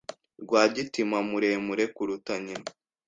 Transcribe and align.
Rwagitima 0.43 1.17
muremure 1.29 1.85
kuruta 1.95 2.33
nyina. 2.45 2.67